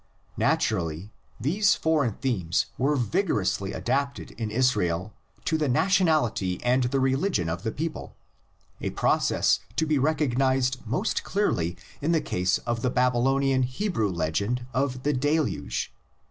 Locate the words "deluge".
15.59-15.93